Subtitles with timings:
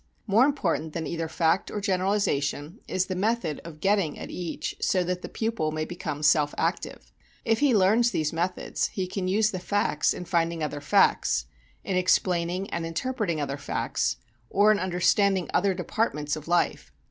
[0.25, 5.03] More important than either fact or generalization is the method of getting at each so
[5.03, 7.13] that the pupil may become self active.
[7.45, 11.45] If he learns these methods he can use the facts in finding other facts,
[11.83, 14.17] in explaining and interpreting other facts,
[14.49, 16.91] or in understanding other departments of life.